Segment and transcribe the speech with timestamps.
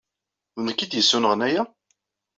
[0.63, 1.63] D nekk ay d-yessunɣen aya?